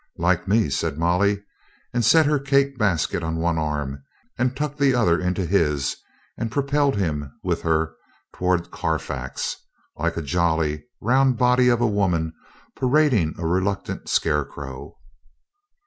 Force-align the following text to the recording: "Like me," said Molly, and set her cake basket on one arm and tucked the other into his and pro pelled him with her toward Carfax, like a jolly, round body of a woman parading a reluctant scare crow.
"Like 0.17 0.47
me," 0.47 0.71
said 0.71 0.97
Molly, 0.97 1.43
and 1.93 2.03
set 2.03 2.25
her 2.25 2.39
cake 2.39 2.79
basket 2.79 3.21
on 3.21 3.37
one 3.37 3.59
arm 3.59 4.01
and 4.35 4.57
tucked 4.57 4.79
the 4.79 4.95
other 4.95 5.19
into 5.19 5.45
his 5.45 5.95
and 6.39 6.49
pro 6.51 6.63
pelled 6.63 6.95
him 6.95 7.31
with 7.43 7.61
her 7.61 7.93
toward 8.33 8.71
Carfax, 8.71 9.57
like 9.95 10.17
a 10.17 10.23
jolly, 10.23 10.85
round 11.01 11.37
body 11.37 11.67
of 11.69 11.81
a 11.81 11.87
woman 11.87 12.33
parading 12.75 13.35
a 13.37 13.45
reluctant 13.45 14.09
scare 14.09 14.43
crow. 14.43 14.97